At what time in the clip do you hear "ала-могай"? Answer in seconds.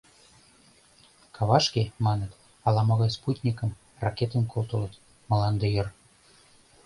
2.67-3.11